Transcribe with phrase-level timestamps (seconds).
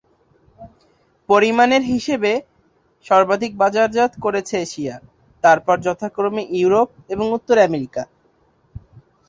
[1.29, 2.31] পরিমাণের হিসাবে
[3.05, 4.95] সর্বাধিক বাজারজাত করেছে এশিয়া,
[5.43, 8.03] তারপর যথাক্রমে ইউরোপ এবং উত্তর আমেরিকা।